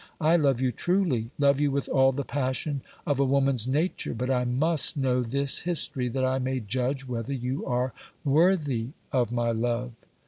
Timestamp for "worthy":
8.25-8.93